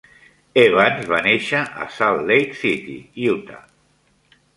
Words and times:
Evans 0.59 1.09
va 1.11 1.19
néixer 1.27 1.61
a 1.85 1.87
Salt 1.97 2.23
Lake 2.31 2.57
City, 2.63 2.97
Utah. 3.35 3.61